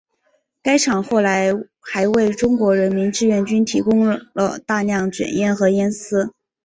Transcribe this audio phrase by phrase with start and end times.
[0.63, 6.33] 该厂后来还为中国人民志愿军提供了大量卷烟和烟丝。